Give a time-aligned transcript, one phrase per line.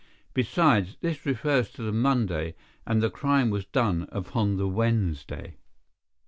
[0.33, 2.55] Besides, this refers to the Monday,
[2.87, 5.57] and the crime was done upon the Wednesday.